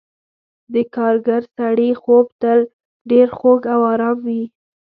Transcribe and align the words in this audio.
د 0.73 0.75
کارګر 0.95 1.43
سړي 1.57 1.89
خوب 2.01 2.25
تل 2.41 2.59
ډېر 3.11 3.27
خوږ 3.37 3.61
او 3.73 3.81
آرام 3.93 4.17
وي. 4.27 4.43